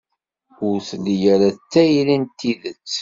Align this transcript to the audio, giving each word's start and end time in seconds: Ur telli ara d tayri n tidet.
Ur 0.67 0.77
telli 0.89 1.15
ara 1.33 1.49
d 1.55 1.59
tayri 1.71 2.15
n 2.21 2.23
tidet. 2.37 2.93